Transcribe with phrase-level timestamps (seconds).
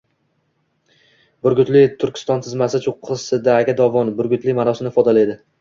[1.47, 5.39] Burgutli– Turkiston tizmasi cho‘qqisidagi dovon, «burgutli» ma’nosini ifodalaydi.